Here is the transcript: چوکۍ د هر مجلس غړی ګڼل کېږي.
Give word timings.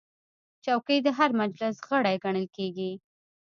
چوکۍ 0.65 0.97
د 1.05 1.07
هر 1.17 1.29
مجلس 1.41 1.75
غړی 1.87 2.15
ګڼل 2.23 2.47
کېږي. 2.55 2.91